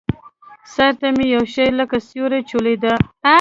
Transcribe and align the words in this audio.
سر 0.73 0.91
ته 0.99 1.07
مې 1.15 1.25
يو 1.35 1.43
شى 1.53 1.65
لکه 1.79 1.97
سيورى 2.07 2.39
چورلېده. 2.49 2.93